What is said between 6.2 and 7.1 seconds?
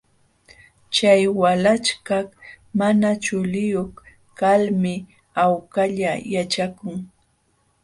yaćhakun.